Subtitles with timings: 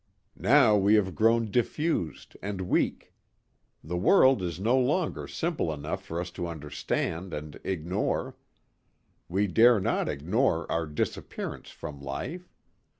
[0.39, 3.13] Now we have grown diffused and weak.
[3.83, 8.35] The world is no longer simple enough for us to understand and ignore.
[9.29, 12.51] We dare not ignore our disappearance from life.